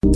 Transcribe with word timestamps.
Oi, 0.00 0.10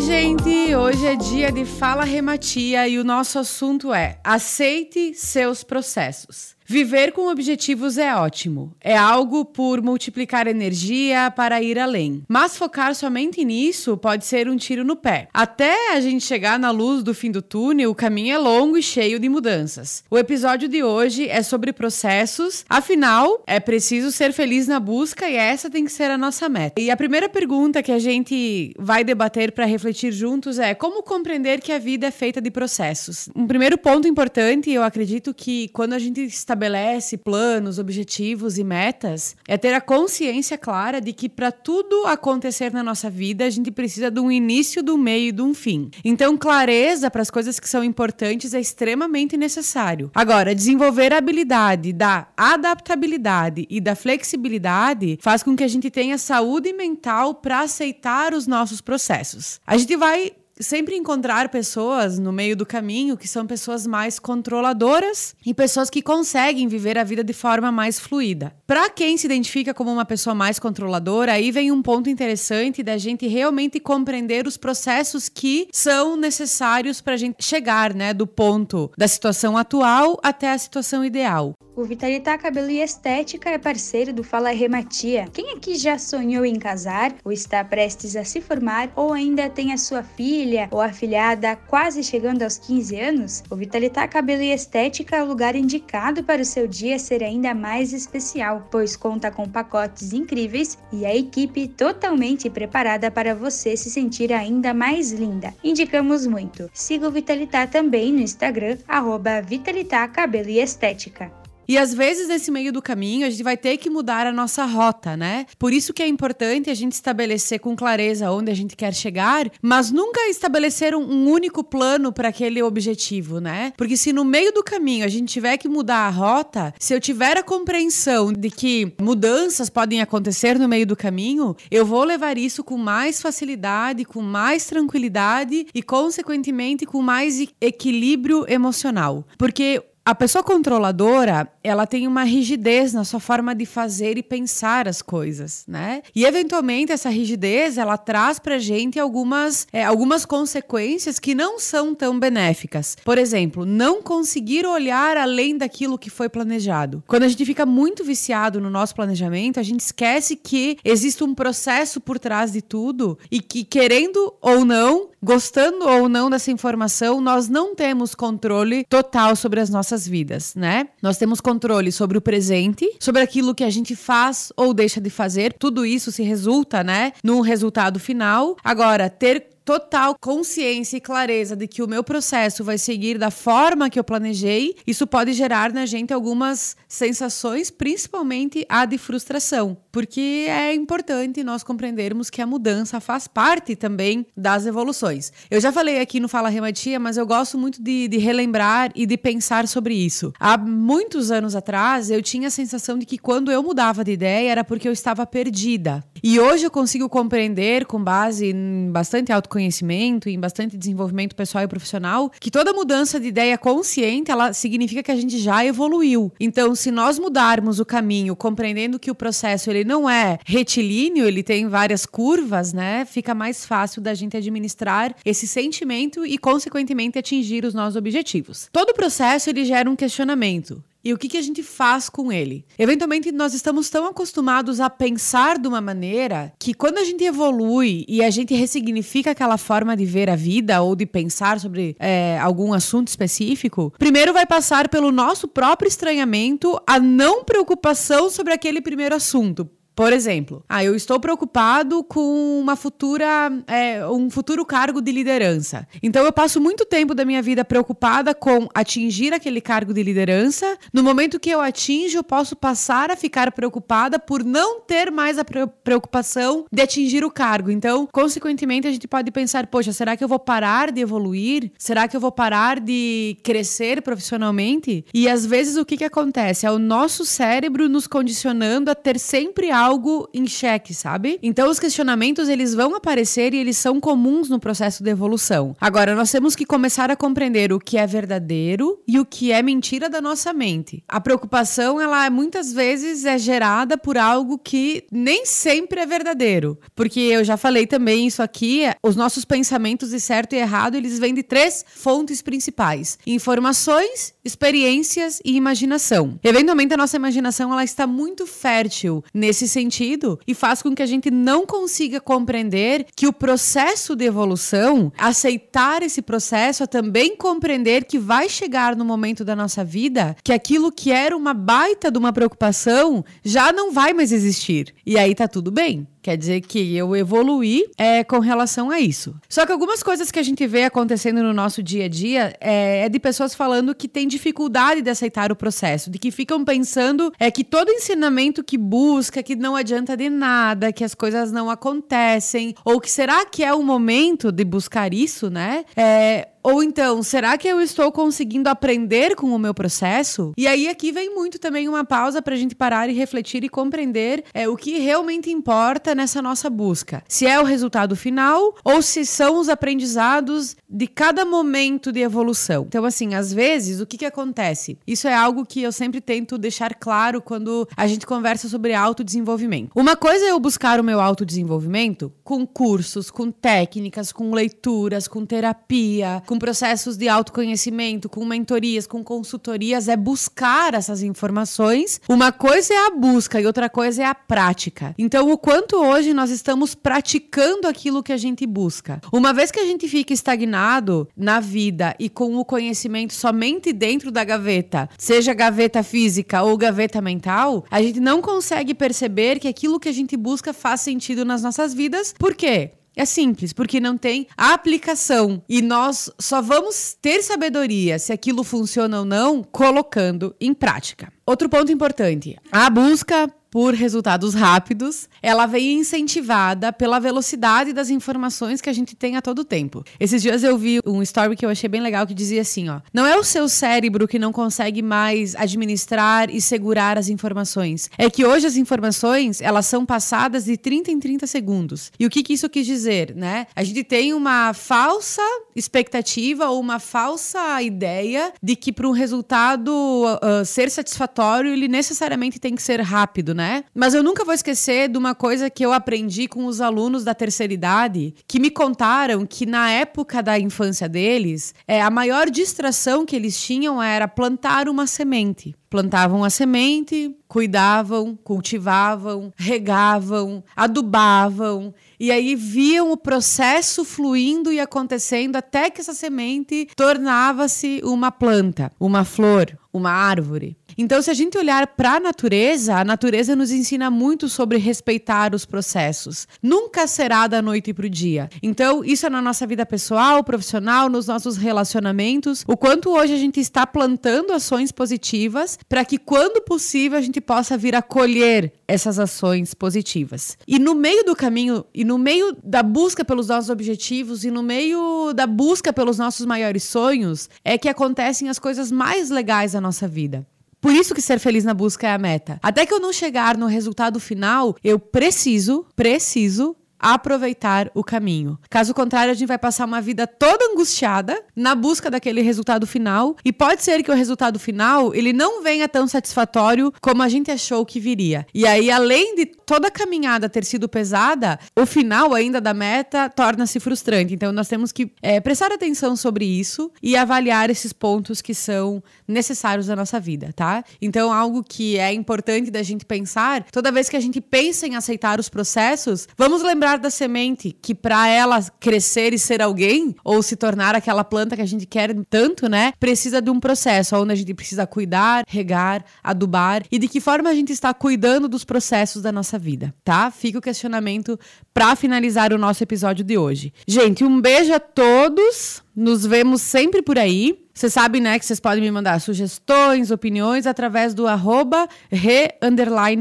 gente! 0.00 0.74
Hoje 0.74 1.06
é 1.06 1.16
dia 1.16 1.52
de 1.52 1.66
Fala 1.66 2.04
Rematia 2.04 2.88
e 2.88 2.98
o 2.98 3.04
nosso 3.04 3.38
assunto 3.38 3.92
é 3.92 4.18
Aceite 4.24 5.12
seus 5.12 5.62
processos. 5.62 6.56
Viver 6.66 7.12
com 7.12 7.30
objetivos 7.30 7.98
é 7.98 8.14
ótimo. 8.14 8.72
É 8.80 8.96
algo 8.96 9.44
por 9.44 9.82
multiplicar 9.82 10.46
energia 10.46 11.30
para 11.30 11.62
ir 11.62 11.78
além. 11.78 12.22
Mas 12.28 12.56
focar 12.56 12.94
somente 12.94 13.44
nisso 13.44 13.96
pode 13.96 14.24
ser 14.24 14.48
um 14.48 14.56
tiro 14.56 14.84
no 14.84 14.96
pé. 14.96 15.28
Até 15.32 15.92
a 15.92 16.00
gente 16.00 16.24
chegar 16.24 16.58
na 16.58 16.70
luz 16.70 17.02
do 17.02 17.14
fim 17.14 17.30
do 17.30 17.42
túnel, 17.42 17.90
o 17.90 17.94
caminho 17.94 18.34
é 18.34 18.38
longo 18.38 18.78
e 18.78 18.82
cheio 18.82 19.18
de 19.18 19.28
mudanças. 19.28 20.04
O 20.10 20.18
episódio 20.18 20.68
de 20.68 20.82
hoje 20.82 21.28
é 21.28 21.42
sobre 21.42 21.72
processos. 21.72 22.64
Afinal, 22.68 23.42
é 23.46 23.60
preciso 23.60 24.10
ser 24.12 24.32
feliz 24.32 24.66
na 24.66 24.78
busca 24.80 25.28
e 25.28 25.36
essa 25.36 25.68
tem 25.68 25.84
que 25.84 25.92
ser 25.92 26.10
a 26.10 26.18
nossa 26.18 26.48
meta. 26.48 26.80
E 26.80 26.90
a 26.90 26.96
primeira 26.96 27.28
pergunta 27.28 27.82
que 27.82 27.92
a 27.92 27.98
gente 27.98 28.72
vai 28.78 29.04
debater 29.04 29.52
para 29.52 29.66
refletir 29.66 30.12
juntos 30.12 30.58
é 30.58 30.74
como 30.74 31.02
compreender 31.02 31.60
que 31.60 31.72
a 31.72 31.78
vida 31.78 32.06
é 32.06 32.10
feita 32.10 32.40
de 32.40 32.50
processos. 32.50 33.28
Um 33.34 33.46
primeiro 33.46 33.76
ponto 33.76 34.06
importante, 34.06 34.70
eu 34.70 34.82
acredito 34.82 35.34
que 35.34 35.68
quando 35.68 35.92
a 35.92 35.98
gente 35.98 36.26
estabelece 36.62 37.16
planos, 37.16 37.78
objetivos 37.78 38.56
e 38.56 38.62
metas 38.62 39.34
é 39.48 39.58
ter 39.58 39.74
a 39.74 39.80
consciência 39.80 40.56
clara 40.56 41.00
de 41.00 41.12
que 41.12 41.28
para 41.28 41.50
tudo 41.50 42.06
acontecer 42.06 42.72
na 42.72 42.82
nossa 42.82 43.10
vida, 43.10 43.44
a 43.44 43.50
gente 43.50 43.70
precisa 43.70 44.10
de 44.10 44.20
um 44.20 44.30
início, 44.30 44.82
do 44.82 44.96
meio 44.96 45.28
e 45.28 45.32
de 45.32 45.42
um 45.42 45.52
fim. 45.52 45.90
Então, 46.04 46.36
clareza 46.36 47.10
para 47.10 47.22
as 47.22 47.30
coisas 47.30 47.58
que 47.58 47.68
são 47.68 47.82
importantes 47.82 48.54
é 48.54 48.60
extremamente 48.60 49.36
necessário. 49.36 50.10
Agora, 50.14 50.54
desenvolver 50.54 51.12
a 51.12 51.18
habilidade 51.18 51.92
da 51.92 52.28
adaptabilidade 52.36 53.66
e 53.68 53.80
da 53.80 53.96
flexibilidade 53.96 55.18
faz 55.20 55.42
com 55.42 55.56
que 55.56 55.64
a 55.64 55.68
gente 55.68 55.90
tenha 55.90 56.16
saúde 56.16 56.72
mental 56.72 57.34
para 57.34 57.60
aceitar 57.60 58.34
os 58.34 58.46
nossos 58.46 58.80
processos. 58.80 59.60
A 59.66 59.76
gente 59.76 59.96
vai 59.96 60.32
sempre 60.60 60.96
encontrar 60.96 61.48
pessoas 61.48 62.18
no 62.18 62.32
meio 62.32 62.56
do 62.56 62.66
caminho 62.66 63.16
que 63.16 63.28
são 63.28 63.46
pessoas 63.46 63.86
mais 63.86 64.18
controladoras 64.18 65.34
e 65.44 65.54
pessoas 65.54 65.90
que 65.90 66.02
conseguem 66.02 66.68
viver 66.68 66.98
a 66.98 67.04
vida 67.04 67.24
de 67.24 67.32
forma 67.32 67.72
mais 67.72 67.98
fluida. 67.98 68.54
Para 68.66 68.90
quem 68.90 69.16
se 69.16 69.26
identifica 69.26 69.74
como 69.74 69.92
uma 69.92 70.04
pessoa 70.04 70.34
mais 70.34 70.58
controladora, 70.58 71.32
aí 71.32 71.50
vem 71.50 71.72
um 71.72 71.82
ponto 71.82 72.08
interessante 72.08 72.82
da 72.82 72.96
gente 72.98 73.26
realmente 73.26 73.80
compreender 73.80 74.46
os 74.46 74.56
processos 74.56 75.28
que 75.28 75.68
são 75.72 76.16
necessários 76.16 77.00
para 77.00 77.14
a 77.14 77.16
gente 77.16 77.42
chegar, 77.44 77.94
né, 77.94 78.14
do 78.14 78.26
ponto 78.26 78.90
da 78.96 79.08
situação 79.08 79.56
atual 79.56 80.18
até 80.22 80.52
a 80.52 80.58
situação 80.58 81.04
ideal. 81.04 81.54
O 81.74 81.84
Vitalitá 81.84 82.36
Cabelo 82.36 82.70
e 82.70 82.82
Estética 82.82 83.48
é 83.48 83.56
parceiro 83.56 84.12
do 84.12 84.22
Fala 84.22 84.50
Rematia. 84.50 85.26
Quem 85.32 85.52
aqui 85.52 85.74
já 85.74 85.98
sonhou 85.98 86.44
em 86.44 86.58
casar, 86.58 87.14
ou 87.24 87.32
está 87.32 87.64
prestes 87.64 88.14
a 88.14 88.24
se 88.24 88.42
formar, 88.42 88.92
ou 88.94 89.14
ainda 89.14 89.48
tem 89.48 89.72
a 89.72 89.78
sua 89.78 90.02
filha 90.02 90.41
ou 90.70 90.80
afilhada 90.80 91.56
quase 91.56 92.02
chegando 92.02 92.42
aos 92.42 92.58
15 92.58 93.00
anos? 93.00 93.42
O 93.50 93.56
Vitalitá 93.56 94.08
Cabelo 94.08 94.42
e 94.42 94.52
Estética 94.52 95.16
é 95.16 95.22
o 95.22 95.26
lugar 95.26 95.54
indicado 95.54 96.24
para 96.24 96.42
o 96.42 96.44
seu 96.44 96.66
dia 96.66 96.98
ser 96.98 97.22
ainda 97.22 97.54
mais 97.54 97.92
especial, 97.92 98.66
pois 98.70 98.96
conta 98.96 99.30
com 99.30 99.48
pacotes 99.48 100.12
incríveis 100.12 100.78
e 100.92 101.06
a 101.06 101.14
equipe 101.14 101.68
totalmente 101.68 102.50
preparada 102.50 103.10
para 103.10 103.34
você 103.34 103.76
se 103.76 103.90
sentir 103.90 104.32
ainda 104.32 104.74
mais 104.74 105.12
linda. 105.12 105.54
Indicamos 105.62 106.26
muito. 106.26 106.68
Siga 106.72 107.08
o 107.08 107.12
Vitalitá 107.12 107.66
também 107.66 108.12
no 108.12 108.20
Instagram, 108.20 108.78
arroba 108.88 109.40
Vitalitá 109.40 110.06
Cabelo 110.08 110.48
e 110.48 110.60
Estética. 110.60 111.41
E 111.68 111.78
às 111.78 111.94
vezes, 111.94 112.28
nesse 112.28 112.50
meio 112.50 112.72
do 112.72 112.82
caminho, 112.82 113.26
a 113.26 113.30
gente 113.30 113.42
vai 113.42 113.56
ter 113.56 113.76
que 113.76 113.88
mudar 113.88 114.26
a 114.26 114.32
nossa 114.32 114.64
rota, 114.64 115.16
né? 115.16 115.46
Por 115.58 115.72
isso 115.72 115.92
que 115.92 116.02
é 116.02 116.06
importante 116.06 116.70
a 116.70 116.74
gente 116.74 116.92
estabelecer 116.92 117.60
com 117.60 117.76
clareza 117.76 118.30
onde 118.30 118.50
a 118.50 118.54
gente 118.54 118.76
quer 118.76 118.94
chegar, 118.94 119.50
mas 119.60 119.90
nunca 119.90 120.20
estabelecer 120.28 120.94
um, 120.94 121.28
único 121.28 121.62
plano 121.62 122.12
para 122.12 122.28
aquele 122.28 122.62
objetivo, 122.62 123.40
né? 123.40 123.72
Porque 123.76 123.96
se 123.96 124.12
no 124.12 124.24
meio 124.24 124.52
do 124.52 124.62
caminho 124.62 125.04
a 125.04 125.08
gente 125.08 125.32
tiver 125.32 125.56
que 125.56 125.68
mudar 125.68 126.06
a 126.06 126.10
rota, 126.10 126.74
se 126.78 126.94
eu 126.94 127.00
tiver 127.00 127.36
a 127.36 127.42
compreensão 127.42 128.32
de 128.32 128.50
que 128.50 128.92
mudanças 129.00 129.70
podem 129.70 130.00
acontecer 130.00 130.58
no 130.58 130.68
meio 130.68 130.86
do 130.86 130.96
caminho, 130.96 131.56
eu 131.70 131.86
vou 131.86 132.04
levar 132.04 132.36
isso 132.36 132.64
com 132.64 132.76
mais 132.76 133.20
facilidade, 133.20 134.04
com 134.04 134.20
mais 134.20 134.66
tranquilidade 134.66 135.66
e, 135.74 135.82
consequentemente, 135.82 136.84
com 136.84 137.00
mais 137.00 137.46
equilíbrio 137.60 138.44
emocional. 138.48 139.24
Porque 139.38 139.82
a 140.04 140.16
pessoa 140.16 140.42
controladora, 140.42 141.48
ela 141.62 141.86
tem 141.86 142.08
uma 142.08 142.24
rigidez 142.24 142.92
na 142.92 143.04
sua 143.04 143.20
forma 143.20 143.54
de 143.54 143.64
fazer 143.64 144.18
e 144.18 144.22
pensar 144.22 144.88
as 144.88 145.00
coisas, 145.00 145.64
né? 145.68 146.02
E 146.12 146.24
eventualmente 146.24 146.90
essa 146.90 147.08
rigidez, 147.08 147.78
ela 147.78 147.96
traz 147.96 148.40
pra 148.40 148.58
gente 148.58 148.98
algumas, 148.98 149.66
é, 149.72 149.84
algumas 149.84 150.24
consequências 150.24 151.20
que 151.20 151.36
não 151.36 151.60
são 151.60 151.94
tão 151.94 152.18
benéficas. 152.18 152.96
Por 153.04 153.16
exemplo, 153.16 153.64
não 153.64 154.02
conseguir 154.02 154.66
olhar 154.66 155.16
além 155.16 155.56
daquilo 155.56 155.98
que 155.98 156.10
foi 156.10 156.28
planejado. 156.28 157.04
Quando 157.06 157.22
a 157.22 157.28
gente 157.28 157.44
fica 157.44 157.64
muito 157.64 158.02
viciado 158.02 158.60
no 158.60 158.70
nosso 158.70 158.96
planejamento, 158.96 159.60
a 159.60 159.62
gente 159.62 159.80
esquece 159.80 160.34
que 160.34 160.78
existe 160.84 161.22
um 161.22 161.32
processo 161.32 162.00
por 162.00 162.18
trás 162.18 162.50
de 162.50 162.60
tudo 162.60 163.16
e 163.30 163.40
que 163.40 163.62
querendo 163.62 164.34
ou 164.40 164.64
não, 164.64 165.10
gostando 165.22 165.88
ou 165.88 166.08
não 166.08 166.28
dessa 166.28 166.50
informação, 166.50 167.20
nós 167.20 167.48
não 167.48 167.74
temos 167.74 168.14
controle 168.16 168.84
total 168.88 169.36
sobre 169.36 169.60
as 169.60 169.70
nossas 169.70 169.91
nossas 169.92 170.08
vidas, 170.08 170.54
né? 170.54 170.88
Nós 171.02 171.18
temos 171.18 171.40
controle 171.40 171.92
sobre 171.92 172.16
o 172.16 172.20
presente, 172.20 172.88
sobre 172.98 173.20
aquilo 173.20 173.54
que 173.54 173.62
a 173.62 173.70
gente 173.70 173.94
faz 173.94 174.50
ou 174.56 174.72
deixa 174.72 175.00
de 175.00 175.10
fazer. 175.10 175.52
Tudo 175.52 175.84
isso 175.84 176.10
se 176.10 176.22
resulta, 176.22 176.82
né, 176.82 177.12
num 177.22 177.40
resultado 177.40 178.00
final. 178.00 178.56
Agora, 178.64 179.10
ter 179.10 179.51
total 179.64 180.16
consciência 180.20 180.96
e 180.96 181.00
clareza 181.00 181.56
de 181.56 181.66
que 181.66 181.82
o 181.82 181.88
meu 181.88 182.02
processo 182.02 182.64
vai 182.64 182.78
seguir 182.78 183.18
da 183.18 183.30
forma 183.30 183.90
que 183.90 183.98
eu 183.98 184.04
planejei, 184.04 184.76
isso 184.86 185.06
pode 185.06 185.32
gerar 185.32 185.72
na 185.72 185.86
gente 185.86 186.12
algumas 186.12 186.76
sensações, 186.88 187.70
principalmente 187.70 188.64
a 188.68 188.84
de 188.84 188.98
frustração, 188.98 189.76
porque 189.90 190.46
é 190.48 190.74
importante 190.74 191.42
nós 191.42 191.62
compreendermos 191.62 192.30
que 192.30 192.42
a 192.42 192.46
mudança 192.46 193.00
faz 193.00 193.26
parte 193.26 193.76
também 193.76 194.26
das 194.36 194.66
evoluções. 194.66 195.32
Eu 195.50 195.60
já 195.60 195.72
falei 195.72 196.00
aqui 196.00 196.20
no 196.20 196.28
Fala 196.28 196.48
Rematia, 196.48 196.98
mas 196.98 197.16
eu 197.16 197.26
gosto 197.26 197.58
muito 197.58 197.82
de, 197.82 198.08
de 198.08 198.18
relembrar 198.18 198.90
e 198.94 199.06
de 199.06 199.16
pensar 199.16 199.66
sobre 199.68 199.94
isso. 199.94 200.32
Há 200.38 200.56
muitos 200.58 201.30
anos 201.30 201.54
atrás, 201.54 202.10
eu 202.10 202.22
tinha 202.22 202.48
a 202.48 202.50
sensação 202.50 202.98
de 202.98 203.06
que 203.06 203.18
quando 203.18 203.50
eu 203.50 203.62
mudava 203.62 204.04
de 204.04 204.12
ideia 204.12 204.50
era 204.50 204.64
porque 204.64 204.88
eu 204.88 204.92
estava 204.92 205.26
perdida. 205.26 206.04
E 206.24 206.38
hoje 206.38 206.64
eu 206.64 206.70
consigo 206.70 207.08
compreender, 207.08 207.84
com 207.84 208.00
base 208.00 208.46
em 208.46 208.92
bastante 208.92 209.32
autoconhecimento, 209.32 210.28
e 210.28 210.34
em 210.34 210.38
bastante 210.38 210.76
desenvolvimento 210.76 211.34
pessoal 211.34 211.64
e 211.64 211.66
profissional, 211.66 212.30
que 212.38 212.48
toda 212.48 212.72
mudança 212.72 213.18
de 213.18 213.26
ideia 213.26 213.58
consciente, 213.58 214.30
ela 214.30 214.52
significa 214.52 215.02
que 215.02 215.10
a 215.10 215.16
gente 215.16 215.36
já 215.38 215.64
evoluiu. 215.64 216.32
Então, 216.38 216.76
se 216.76 216.92
nós 216.92 217.18
mudarmos 217.18 217.80
o 217.80 217.84
caminho, 217.84 218.36
compreendendo 218.36 219.00
que 219.00 219.10
o 219.10 219.16
processo 219.16 219.68
ele 219.68 219.82
não 219.82 220.08
é 220.08 220.38
retilíneo, 220.46 221.26
ele 221.26 221.42
tem 221.42 221.66
várias 221.66 222.06
curvas, 222.06 222.72
né? 222.72 223.04
Fica 223.04 223.34
mais 223.34 223.66
fácil 223.66 224.00
da 224.00 224.14
gente 224.14 224.36
administrar 224.36 225.16
esse 225.24 225.48
sentimento 225.48 226.24
e 226.24 226.38
consequentemente 226.38 227.18
atingir 227.18 227.64
os 227.64 227.74
nossos 227.74 227.96
objetivos. 227.96 228.68
Todo 228.70 228.94
processo 228.94 229.50
ele 229.50 229.64
gera 229.64 229.90
um 229.90 229.96
questionamento 229.96 230.84
e 231.04 231.12
o 231.12 231.18
que, 231.18 231.28
que 231.28 231.36
a 231.36 231.42
gente 231.42 231.62
faz 231.62 232.08
com 232.08 232.32
ele. 232.32 232.64
Eventualmente, 232.78 233.32
nós 233.32 233.54
estamos 233.54 233.90
tão 233.90 234.06
acostumados 234.06 234.80
a 234.80 234.88
pensar 234.88 235.58
de 235.58 235.68
uma 235.68 235.80
maneira 235.80 236.52
que 236.58 236.74
quando 236.74 236.98
a 236.98 237.04
gente 237.04 237.24
evolui 237.24 238.04
e 238.08 238.22
a 238.22 238.30
gente 238.30 238.54
ressignifica 238.54 239.32
aquela 239.32 239.58
forma 239.58 239.96
de 239.96 240.04
ver 240.04 240.30
a 240.30 240.36
vida 240.36 240.80
ou 240.82 240.94
de 240.94 241.06
pensar 241.06 241.58
sobre 241.58 241.96
é, 241.98 242.38
algum 242.40 242.72
assunto 242.72 243.08
específico, 243.08 243.92
primeiro 243.98 244.32
vai 244.32 244.46
passar 244.46 244.88
pelo 244.88 245.10
nosso 245.10 245.48
próprio 245.48 245.88
estranhamento 245.88 246.80
a 246.86 246.98
não 246.98 247.44
preocupação 247.44 248.30
sobre 248.30 248.52
aquele 248.52 248.80
primeiro 248.80 249.14
assunto. 249.14 249.68
Por 249.94 250.12
exemplo, 250.12 250.64
ah, 250.68 250.82
eu 250.82 250.94
estou 250.94 251.20
preocupado 251.20 252.02
com 252.02 252.58
uma 252.60 252.76
futura, 252.76 253.52
é, 253.66 254.06
um 254.06 254.30
futuro 254.30 254.64
cargo 254.64 255.02
de 255.02 255.12
liderança. 255.12 255.86
Então 256.02 256.24
eu 256.24 256.32
passo 256.32 256.60
muito 256.60 256.86
tempo 256.86 257.14
da 257.14 257.24
minha 257.24 257.42
vida 257.42 257.64
preocupada 257.64 258.34
com 258.34 258.68
atingir 258.74 259.34
aquele 259.34 259.60
cargo 259.60 259.92
de 259.92 260.02
liderança. 260.02 260.78
No 260.92 261.02
momento 261.02 261.38
que 261.38 261.50
eu 261.50 261.60
atinjo, 261.60 262.18
eu 262.18 262.24
posso 262.24 262.56
passar 262.56 263.10
a 263.10 263.16
ficar 263.16 263.52
preocupada 263.52 264.18
por 264.18 264.42
não 264.42 264.80
ter 264.80 265.10
mais 265.10 265.38
a 265.38 265.44
preocupação 265.44 266.64
de 266.72 266.80
atingir 266.80 267.24
o 267.24 267.30
cargo. 267.30 267.70
Então, 267.70 268.08
consequentemente, 268.10 268.86
a 268.88 268.92
gente 268.92 269.06
pode 269.06 269.30
pensar: 269.30 269.66
poxa, 269.66 269.92
será 269.92 270.16
que 270.16 270.24
eu 270.24 270.28
vou 270.28 270.38
parar 270.38 270.90
de 270.90 271.00
evoluir? 271.00 271.70
Será 271.78 272.08
que 272.08 272.16
eu 272.16 272.20
vou 272.20 272.32
parar 272.32 272.80
de 272.80 273.36
crescer 273.42 274.00
profissionalmente? 274.00 275.04
E 275.12 275.28
às 275.28 275.44
vezes 275.44 275.76
o 275.76 275.84
que, 275.84 275.98
que 275.98 276.04
acontece? 276.04 276.64
É 276.64 276.70
o 276.70 276.78
nosso 276.78 277.24
cérebro 277.24 277.88
nos 277.88 278.06
condicionando 278.06 278.90
a 278.90 278.94
ter 278.94 279.18
sempre 279.18 279.70
algo 279.82 280.28
em 280.32 280.46
xeque, 280.46 280.94
sabe? 280.94 281.38
Então 281.42 281.68
os 281.68 281.78
questionamentos 281.78 282.48
eles 282.48 282.74
vão 282.74 282.94
aparecer 282.94 283.52
e 283.52 283.58
eles 283.58 283.76
são 283.76 284.00
comuns 284.00 284.48
no 284.48 284.60
processo 284.60 285.02
de 285.02 285.10
evolução. 285.10 285.74
Agora 285.80 286.14
nós 286.14 286.30
temos 286.30 286.54
que 286.54 286.64
começar 286.64 287.10
a 287.10 287.16
compreender 287.16 287.72
o 287.72 287.78
que 287.78 287.98
é 287.98 288.06
verdadeiro 288.06 289.00
e 289.06 289.18
o 289.18 289.24
que 289.24 289.50
é 289.52 289.62
mentira 289.62 290.08
da 290.08 290.20
nossa 290.20 290.52
mente. 290.52 291.02
A 291.08 291.20
preocupação 291.20 292.00
ela 292.00 292.28
muitas 292.30 292.72
vezes 292.72 293.24
é 293.24 293.36
gerada 293.36 293.98
por 293.98 294.16
algo 294.16 294.58
que 294.58 295.04
nem 295.10 295.44
sempre 295.44 296.00
é 296.00 296.06
verdadeiro, 296.06 296.78
porque 296.94 297.20
eu 297.20 297.44
já 297.44 297.56
falei 297.56 297.86
também 297.86 298.26
isso 298.26 298.42
aqui, 298.42 298.82
os 299.02 299.16
nossos 299.16 299.44
pensamentos 299.44 300.10
de 300.10 300.20
certo 300.20 300.54
e 300.54 300.58
errado, 300.58 300.94
eles 300.94 301.18
vêm 301.18 301.34
de 301.34 301.42
três 301.42 301.84
fontes 301.88 302.40
principais: 302.40 303.18
informações, 303.26 304.34
experiências 304.44 305.40
e 305.44 305.56
imaginação. 305.56 306.38
Eventualmente 306.42 306.94
a 306.94 306.96
nossa 306.96 307.16
imaginação 307.16 307.72
ela 307.72 307.84
está 307.84 308.06
muito 308.06 308.46
fértil 308.46 309.24
nesse 309.34 309.66
sentido 309.72 310.38
e 310.46 310.54
faz 310.54 310.82
com 310.82 310.94
que 310.94 311.02
a 311.02 311.06
gente 311.06 311.30
não 311.30 311.66
consiga 311.66 312.20
compreender 312.20 313.06
que 313.16 313.26
o 313.26 313.32
processo 313.32 314.14
de 314.14 314.24
evolução, 314.24 315.12
aceitar 315.18 316.02
esse 316.02 316.22
processo, 316.22 316.82
é 316.82 316.86
também 316.86 317.36
compreender 317.36 318.04
que 318.04 318.18
vai 318.18 318.48
chegar 318.48 318.94
no 318.94 319.04
momento 319.04 319.44
da 319.44 319.56
nossa 319.56 319.84
vida 319.84 320.36
que 320.44 320.52
aquilo 320.52 320.92
que 320.92 321.10
era 321.10 321.36
uma 321.36 321.54
baita 321.54 322.10
de 322.10 322.18
uma 322.18 322.32
preocupação 322.32 323.24
já 323.42 323.72
não 323.72 323.92
vai 323.92 324.12
mais 324.12 324.32
existir. 324.32 324.94
E 325.04 325.18
aí 325.18 325.34
tá 325.34 325.48
tudo 325.48 325.70
bem. 325.70 326.06
Quer 326.22 326.36
dizer 326.36 326.60
que 326.60 326.96
eu 326.96 327.16
evoluí 327.16 327.84
é, 327.98 328.22
com 328.22 328.38
relação 328.38 328.90
a 328.90 329.00
isso. 329.00 329.34
Só 329.48 329.66
que 329.66 329.72
algumas 329.72 330.04
coisas 330.04 330.30
que 330.30 330.38
a 330.38 330.42
gente 330.42 330.64
vê 330.68 330.84
acontecendo 330.84 331.42
no 331.42 331.52
nosso 331.52 331.82
dia 331.82 332.04
a 332.04 332.08
dia 332.08 332.54
é, 332.60 333.04
é, 333.04 333.08
de 333.08 333.18
pessoas 333.18 333.54
falando 333.54 333.94
que 333.94 334.06
têm 334.06 334.28
dificuldade 334.28 335.02
de 335.02 335.10
aceitar 335.10 335.50
o 335.50 335.56
processo, 335.56 336.10
de 336.10 336.18
que 336.18 336.30
ficam 336.30 336.64
pensando 336.64 337.32
é 337.40 337.50
que 337.50 337.64
todo 337.64 337.90
ensinamento 337.90 338.62
que 338.62 338.78
busca, 338.78 339.42
que 339.42 339.56
não 339.56 339.74
adianta 339.74 340.16
de 340.16 340.30
nada, 340.30 340.92
que 340.92 341.02
as 341.02 341.14
coisas 341.14 341.50
não 341.50 341.68
acontecem, 341.68 342.74
ou 342.84 343.00
que 343.00 343.10
será 343.10 343.44
que 343.44 343.64
é 343.64 343.74
o 343.74 343.82
momento 343.82 344.52
de 344.52 344.64
buscar 344.64 345.12
isso, 345.12 345.50
né? 345.50 345.84
É, 345.96 346.48
ou 346.62 346.82
então, 346.82 347.22
será 347.22 347.58
que 347.58 347.66
eu 347.66 347.80
estou 347.80 348.12
conseguindo 348.12 348.68
aprender 348.68 349.34
com 349.34 349.48
o 349.48 349.58
meu 349.58 349.74
processo? 349.74 350.52
E 350.56 350.66
aí 350.66 350.88
aqui 350.88 351.10
vem 351.10 351.34
muito 351.34 351.58
também 351.58 351.88
uma 351.88 352.04
pausa 352.04 352.40
para 352.40 352.54
a 352.54 352.58
gente 352.58 352.74
parar 352.74 353.08
e 353.08 353.12
refletir 353.12 353.64
e 353.64 353.68
compreender 353.68 354.44
é, 354.54 354.68
o 354.68 354.76
que 354.76 354.98
realmente 354.98 355.50
importa 355.50 356.14
nessa 356.14 356.40
nossa 356.40 356.70
busca. 356.70 357.24
Se 357.26 357.46
é 357.46 357.60
o 357.60 357.64
resultado 357.64 358.14
final 358.14 358.76
ou 358.84 359.02
se 359.02 359.26
são 359.26 359.58
os 359.58 359.68
aprendizados 359.68 360.76
de 360.88 361.06
cada 361.08 361.44
momento 361.44 362.12
de 362.12 362.20
evolução. 362.20 362.84
Então, 362.86 363.04
assim, 363.04 363.34
às 363.34 363.52
vezes, 363.52 364.00
o 364.00 364.06
que, 364.06 364.18
que 364.18 364.24
acontece? 364.24 364.98
Isso 365.06 365.26
é 365.26 365.34
algo 365.34 365.66
que 365.66 365.82
eu 365.82 365.90
sempre 365.90 366.20
tento 366.20 366.56
deixar 366.56 366.94
claro 366.94 367.42
quando 367.42 367.88
a 367.96 368.06
gente 368.06 368.26
conversa 368.26 368.68
sobre 368.68 368.94
autodesenvolvimento. 368.94 369.90
Uma 369.96 370.14
coisa 370.14 370.44
é 370.44 370.50
eu 370.50 370.60
buscar 370.60 371.00
o 371.00 371.04
meu 371.04 371.20
autodesenvolvimento 371.20 372.32
com 372.44 372.64
cursos, 372.66 373.30
com 373.30 373.50
técnicas, 373.50 374.30
com 374.30 374.52
leituras, 374.52 375.26
com 375.26 375.44
terapia, 375.44 376.42
com 376.52 376.58
processos 376.58 377.16
de 377.16 377.30
autoconhecimento, 377.30 378.28
com 378.28 378.44
mentorias, 378.44 379.06
com 379.06 379.24
consultorias, 379.24 380.06
é 380.06 380.14
buscar 380.14 380.92
essas 380.92 381.22
informações. 381.22 382.20
Uma 382.28 382.52
coisa 382.52 382.92
é 382.92 383.06
a 383.06 383.10
busca 383.10 383.58
e 383.58 383.64
outra 383.64 383.88
coisa 383.88 384.22
é 384.22 384.26
a 384.26 384.34
prática. 384.34 385.14
Então, 385.16 385.50
o 385.50 385.56
quanto 385.56 385.96
hoje 385.96 386.34
nós 386.34 386.50
estamos 386.50 386.94
praticando 386.94 387.88
aquilo 387.88 388.22
que 388.22 388.34
a 388.34 388.36
gente 388.36 388.66
busca. 388.66 389.18
Uma 389.32 389.54
vez 389.54 389.70
que 389.70 389.80
a 389.80 389.86
gente 389.86 390.06
fica 390.06 390.34
estagnado 390.34 391.26
na 391.34 391.58
vida 391.58 392.14
e 392.18 392.28
com 392.28 392.54
o 392.56 392.66
conhecimento 392.66 393.32
somente 393.32 393.90
dentro 393.90 394.30
da 394.30 394.44
gaveta, 394.44 395.08
seja 395.16 395.54
gaveta 395.54 396.02
física 396.02 396.62
ou 396.62 396.76
gaveta 396.76 397.22
mental, 397.22 397.86
a 397.90 398.02
gente 398.02 398.20
não 398.20 398.42
consegue 398.42 398.92
perceber 398.92 399.58
que 399.58 399.68
aquilo 399.68 399.98
que 399.98 400.10
a 400.10 400.12
gente 400.12 400.36
busca 400.36 400.74
faz 400.74 401.00
sentido 401.00 401.46
nas 401.46 401.62
nossas 401.62 401.94
vidas. 401.94 402.34
Por 402.38 402.54
quê? 402.54 402.90
É 403.14 403.24
simples, 403.24 403.72
porque 403.72 404.00
não 404.00 404.16
tem 404.16 404.46
aplicação. 404.56 405.62
E 405.68 405.82
nós 405.82 406.30
só 406.38 406.62
vamos 406.62 407.16
ter 407.20 407.42
sabedoria 407.42 408.18
se 408.18 408.32
aquilo 408.32 408.64
funciona 408.64 409.18
ou 409.18 409.24
não 409.24 409.62
colocando 409.62 410.54
em 410.60 410.72
prática. 410.72 411.32
Outro 411.44 411.68
ponto 411.68 411.92
importante: 411.92 412.56
a 412.70 412.88
busca 412.88 413.52
por 413.72 413.94
resultados 413.94 414.52
rápidos, 414.52 415.30
ela 415.42 415.64
vem 415.64 415.94
incentivada 415.94 416.92
pela 416.92 417.18
velocidade 417.18 417.94
das 417.94 418.10
informações 418.10 418.82
que 418.82 418.90
a 418.90 418.92
gente 418.92 419.16
tem 419.16 419.34
a 419.34 419.40
todo 419.40 419.64
tempo. 419.64 420.04
Esses 420.20 420.42
dias 420.42 420.62
eu 420.62 420.76
vi 420.76 421.00
um 421.06 421.22
story 421.22 421.56
que 421.56 421.64
eu 421.64 421.70
achei 421.70 421.88
bem 421.88 422.02
legal 422.02 422.26
que 422.26 422.34
dizia 422.34 422.60
assim, 422.60 422.90
ó: 422.90 423.00
"Não 423.14 423.26
é 423.26 423.34
o 423.34 423.42
seu 423.42 423.66
cérebro 423.70 424.28
que 424.28 424.38
não 424.38 424.52
consegue 424.52 425.00
mais 425.00 425.56
administrar 425.56 426.50
e 426.50 426.60
segurar 426.60 427.16
as 427.16 427.30
informações. 427.30 428.10
É 428.18 428.28
que 428.28 428.44
hoje 428.44 428.66
as 428.66 428.76
informações, 428.76 429.62
elas 429.62 429.86
são 429.86 430.04
passadas 430.04 430.66
de 430.66 430.76
30 430.76 431.10
em 431.10 431.18
30 431.18 431.46
segundos". 431.46 432.12
E 432.20 432.26
o 432.26 432.30
que 432.30 432.42
que 432.42 432.52
isso 432.52 432.68
quis 432.68 432.84
dizer, 432.84 433.34
né? 433.34 433.66
A 433.74 433.82
gente 433.82 434.04
tem 434.04 434.34
uma 434.34 434.74
falsa 434.74 435.40
expectativa 435.74 436.68
ou 436.68 436.78
uma 436.78 436.98
falsa 436.98 437.80
ideia 437.80 438.52
de 438.62 438.76
que 438.76 438.92
para 438.92 439.08
um 439.08 439.12
resultado 439.12 439.90
uh, 439.90 440.62
ser 440.66 440.90
satisfatório, 440.90 441.72
ele 441.72 441.88
necessariamente 441.88 442.60
tem 442.60 442.74
que 442.74 442.82
ser 442.82 443.00
rápido, 443.00 443.54
né? 443.54 443.61
Né? 443.62 443.84
Mas 443.94 444.12
eu 444.12 444.24
nunca 444.24 444.44
vou 444.44 444.52
esquecer 444.52 445.08
de 445.08 445.16
uma 445.16 445.36
coisa 445.36 445.70
que 445.70 445.86
eu 445.86 445.92
aprendi 445.92 446.48
com 446.48 446.66
os 446.66 446.80
alunos 446.80 447.22
da 447.22 447.32
terceira 447.32 447.72
idade, 447.72 448.34
que 448.48 448.58
me 448.58 448.70
contaram 448.70 449.46
que 449.46 449.64
na 449.64 449.88
época 449.88 450.42
da 450.42 450.58
infância 450.58 451.08
deles, 451.08 451.72
é, 451.86 452.02
a 452.02 452.10
maior 452.10 452.50
distração 452.50 453.24
que 453.24 453.36
eles 453.36 453.60
tinham 453.60 454.02
era 454.02 454.26
plantar 454.26 454.88
uma 454.88 455.06
semente. 455.06 455.76
Plantavam 455.92 456.42
a 456.42 456.48
semente, 456.48 457.36
cuidavam, 457.46 458.34
cultivavam, 458.42 459.52
regavam, 459.58 460.64
adubavam 460.74 461.92
e 462.18 462.30
aí 462.30 462.56
viam 462.56 463.12
o 463.12 463.16
processo 463.16 464.02
fluindo 464.02 464.72
e 464.72 464.80
acontecendo 464.80 465.56
até 465.56 465.90
que 465.90 466.00
essa 466.00 466.14
semente 466.14 466.88
tornava-se 466.96 468.00
uma 468.04 468.32
planta, 468.32 468.90
uma 468.98 469.22
flor, 469.22 469.78
uma 469.92 470.10
árvore. 470.10 470.78
Então, 470.96 471.20
se 471.22 471.30
a 471.30 471.34
gente 471.34 471.56
olhar 471.56 471.86
para 471.86 472.16
a 472.16 472.20
natureza, 472.20 472.96
a 472.96 473.04
natureza 473.04 473.56
nos 473.56 473.70
ensina 473.70 474.10
muito 474.10 474.48
sobre 474.48 474.78
respeitar 474.78 475.54
os 475.54 475.64
processos. 475.64 476.46
Nunca 476.62 477.06
será 477.06 477.46
da 477.46 477.62
noite 477.62 477.92
para 477.92 478.06
o 478.06 478.10
dia. 478.10 478.48
Então, 478.62 479.04
isso 479.04 479.26
é 479.26 479.30
na 479.30 479.40
nossa 479.40 479.66
vida 479.66 479.84
pessoal, 479.86 480.44
profissional, 480.44 481.08
nos 481.08 481.26
nossos 481.26 481.56
relacionamentos. 481.56 482.64
O 482.66 482.76
quanto 482.76 483.10
hoje 483.10 483.34
a 483.34 483.38
gente 483.38 483.58
está 483.58 483.86
plantando 483.86 484.52
ações 484.52 484.92
positivas 484.92 485.78
para 485.88 486.04
que, 486.04 486.18
quando 486.18 486.62
possível, 486.62 487.18
a 487.18 487.22
gente 487.22 487.40
possa 487.40 487.76
vir 487.76 487.94
a 487.94 488.02
colher 488.02 488.72
essas 488.86 489.18
ações 489.18 489.74
positivas. 489.74 490.56
E 490.66 490.78
no 490.78 490.94
meio 490.94 491.24
do 491.24 491.34
caminho, 491.34 491.84
e 491.94 492.04
no 492.04 492.18
meio 492.18 492.56
da 492.62 492.82
busca 492.82 493.24
pelos 493.24 493.48
nossos 493.48 493.70
objetivos, 493.70 494.44
e 494.44 494.50
no 494.50 494.62
meio 494.62 495.32
da 495.32 495.46
busca 495.46 495.92
pelos 495.92 496.18
nossos 496.18 496.46
maiores 496.46 496.84
sonhos, 496.84 497.48
é 497.64 497.76
que 497.78 497.88
acontecem 497.88 498.48
as 498.48 498.58
coisas 498.58 498.90
mais 498.90 499.30
legais 499.30 499.72
da 499.72 499.80
nossa 499.80 500.08
vida. 500.08 500.46
Por 500.82 500.92
isso 500.92 501.14
que 501.14 501.22
ser 501.22 501.38
feliz 501.38 501.64
na 501.64 501.72
busca 501.72 502.08
é 502.08 502.12
a 502.12 502.18
meta. 502.18 502.58
Até 502.60 502.84
que 502.84 502.92
eu 502.92 502.98
não 502.98 503.12
chegar 503.12 503.56
no 503.56 503.66
resultado 503.66 504.18
final, 504.18 504.74
eu 504.82 504.98
preciso, 504.98 505.86
preciso 505.94 506.74
aproveitar 507.02 507.90
o 507.94 508.04
caminho. 508.04 508.56
Caso 508.70 508.94
contrário, 508.94 509.32
a 509.32 509.34
gente 509.34 509.48
vai 509.48 509.58
passar 509.58 509.84
uma 509.84 510.00
vida 510.00 510.24
toda 510.26 510.64
angustiada 510.72 511.42
na 511.54 511.74
busca 511.74 512.08
daquele 512.08 512.40
resultado 512.40 512.86
final 512.86 513.36
e 513.44 513.52
pode 513.52 513.82
ser 513.82 514.02
que 514.04 514.10
o 514.10 514.14
resultado 514.14 514.58
final 514.58 515.12
ele 515.12 515.32
não 515.32 515.62
venha 515.62 515.88
tão 515.88 516.06
satisfatório 516.06 516.92
como 517.00 517.22
a 517.22 517.28
gente 517.28 517.50
achou 517.50 517.84
que 517.84 517.98
viria. 517.98 518.46
E 518.54 518.64
aí, 518.64 518.90
além 518.90 519.34
de 519.34 519.46
toda 519.46 519.88
a 519.88 519.90
caminhada 519.90 520.48
ter 520.48 520.64
sido 520.64 520.88
pesada, 520.88 521.58
o 521.76 521.84
final 521.84 522.32
ainda 522.32 522.60
da 522.60 522.72
meta 522.72 523.28
torna-se 523.28 523.80
frustrante. 523.80 524.34
Então, 524.34 524.52
nós 524.52 524.68
temos 524.68 524.92
que 524.92 525.10
é, 525.20 525.40
prestar 525.40 525.72
atenção 525.72 526.14
sobre 526.14 526.44
isso 526.44 526.90
e 527.02 527.16
avaliar 527.16 527.68
esses 527.70 527.92
pontos 527.92 528.40
que 528.40 528.54
são 528.54 529.02
necessários 529.26 529.88
na 529.88 529.96
nossa 529.96 530.20
vida, 530.20 530.52
tá? 530.54 530.84
Então, 531.00 531.32
algo 531.32 531.64
que 531.64 531.98
é 531.98 532.12
importante 532.12 532.70
da 532.70 532.82
gente 532.82 533.04
pensar, 533.04 533.64
toda 533.72 533.90
vez 533.90 534.08
que 534.08 534.16
a 534.16 534.20
gente 534.20 534.40
pensa 534.40 534.86
em 534.86 534.94
aceitar 534.94 535.40
os 535.40 535.48
processos, 535.48 536.28
vamos 536.36 536.62
lembrar 536.62 536.91
da 536.98 537.10
semente 537.10 537.76
que 537.80 537.94
para 537.94 538.28
ela 538.28 538.62
crescer 538.80 539.32
e 539.32 539.38
ser 539.38 539.62
alguém 539.62 540.14
ou 540.24 540.42
se 540.42 540.56
tornar 540.56 540.94
aquela 540.94 541.24
planta 541.24 541.56
que 541.56 541.62
a 541.62 541.66
gente 541.66 541.86
quer 541.86 542.14
tanto, 542.28 542.68
né, 542.68 542.92
precisa 542.98 543.40
de 543.40 543.50
um 543.50 543.60
processo 543.60 544.16
onde 544.16 544.32
a 544.32 544.36
gente 544.36 544.54
precisa 544.54 544.86
cuidar, 544.86 545.44
regar, 545.46 546.04
adubar 546.22 546.82
e 546.90 546.98
de 546.98 547.08
que 547.08 547.20
forma 547.20 547.50
a 547.50 547.54
gente 547.54 547.72
está 547.72 547.92
cuidando 547.94 548.48
dos 548.48 548.64
processos 548.64 549.22
da 549.22 549.32
nossa 549.32 549.58
vida, 549.58 549.94
tá? 550.04 550.30
Fica 550.30 550.58
o 550.58 550.62
questionamento 550.62 551.38
para 551.72 551.94
finalizar 551.96 552.52
o 552.52 552.58
nosso 552.58 552.82
episódio 552.82 553.24
de 553.24 553.36
hoje. 553.38 553.72
Gente, 553.86 554.24
um 554.24 554.40
beijo 554.40 554.72
a 554.72 554.80
todos. 554.80 555.82
Nos 555.94 556.24
vemos 556.24 556.62
sempre 556.62 557.02
por 557.02 557.18
aí. 557.18 557.58
Você 557.74 557.88
sabe, 557.88 558.20
né, 558.20 558.38
que 558.38 558.44
vocês 558.44 558.60
podem 558.60 558.82
me 558.82 558.90
mandar 558.90 559.20
sugestões, 559.20 560.10
opiniões 560.10 560.66
através 560.66 561.14
do 561.14 561.26
arroba 561.26 561.88
re, 562.10 562.54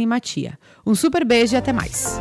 matia. 0.06 0.58
Um 0.86 0.96
super 0.96 1.26
beijo 1.26 1.56
e 1.56 1.58
até 1.58 1.72
mais. 1.72 2.20